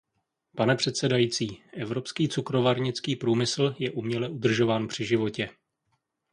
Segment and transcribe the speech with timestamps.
[0.57, 5.49] Pane předsedající, evropský cukrovarnický průmysl je uměle udržován při životě.